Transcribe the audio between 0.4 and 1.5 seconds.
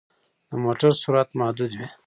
د موټر سرعت